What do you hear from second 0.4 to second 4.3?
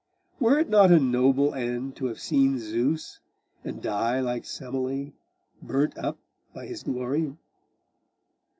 it not a noble end to have seen Zeus, and die